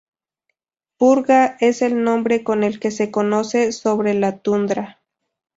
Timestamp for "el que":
2.63-2.89